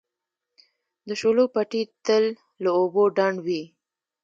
د 1.07 1.09
شولو 1.19 1.43
پټي 1.53 1.81
تل 2.05 2.23
له 2.63 2.69
اوبو 2.79 3.03
ډنډ 3.17 3.37
وي. 3.45 3.63